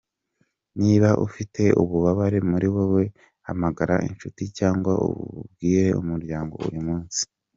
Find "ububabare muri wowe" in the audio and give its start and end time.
1.81-3.03